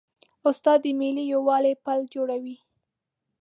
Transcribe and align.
استاد 0.49 0.79
د 0.83 0.87
ملي 0.99 1.23
یووالي 1.33 1.73
پل 1.85 1.99
جوړوي. 2.13 2.55